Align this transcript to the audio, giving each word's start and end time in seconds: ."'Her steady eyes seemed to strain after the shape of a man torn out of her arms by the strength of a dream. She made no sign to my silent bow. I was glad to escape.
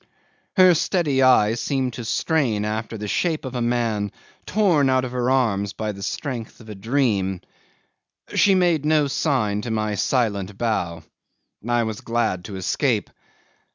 ."'Her 0.57 0.73
steady 0.73 1.21
eyes 1.21 1.59
seemed 1.59 1.93
to 1.93 2.05
strain 2.05 2.65
after 2.65 2.97
the 2.97 3.07
shape 3.07 3.45
of 3.45 3.53
a 3.53 3.61
man 3.61 4.11
torn 4.47 4.89
out 4.89 5.05
of 5.05 5.11
her 5.11 5.29
arms 5.29 5.73
by 5.73 5.91
the 5.91 6.01
strength 6.01 6.59
of 6.59 6.69
a 6.69 6.73
dream. 6.73 7.39
She 8.33 8.55
made 8.55 8.83
no 8.83 9.05
sign 9.05 9.61
to 9.61 9.69
my 9.69 9.93
silent 9.93 10.57
bow. 10.57 11.03
I 11.69 11.83
was 11.83 12.01
glad 12.01 12.45
to 12.45 12.55
escape. 12.55 13.11